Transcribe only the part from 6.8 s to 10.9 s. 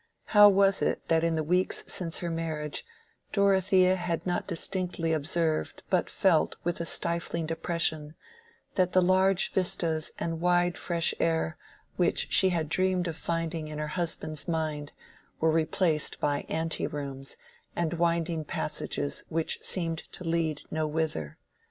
a stifling depression, that the large vistas and wide